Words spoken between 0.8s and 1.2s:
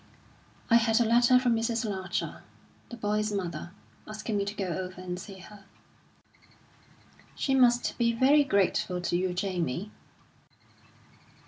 a